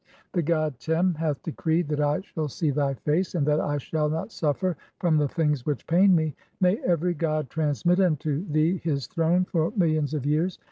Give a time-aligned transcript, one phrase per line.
[0.31, 4.09] The "god Tem hath decreed that I shall see thy face, and that I "shall
[4.09, 6.33] not suffer from the things which pain thee.
[6.59, 10.57] May every "god transmit unto thee (14) his throne for millions of years.